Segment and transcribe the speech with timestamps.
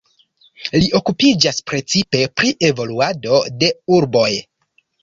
[0.75, 4.31] Li okupiĝas precipe pri evoluado de urboj.